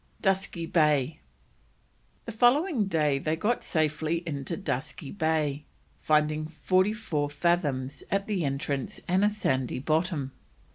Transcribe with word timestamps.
DUSKY 0.23 0.65
BAY. 0.65 1.19
The 2.25 2.31
following 2.31 2.85
day 2.87 3.19
they 3.19 3.35
got 3.35 3.63
safely 3.63 4.23
into 4.27 4.57
Dusky 4.57 5.11
Bay, 5.11 5.65
finding 6.01 6.47
forty 6.47 6.91
four 6.91 7.29
fathoms 7.29 8.03
at 8.09 8.25
the 8.25 8.43
entrance 8.43 8.99
and 9.07 9.23
a 9.23 9.29
sandy 9.29 9.77
bottom. 9.77 10.31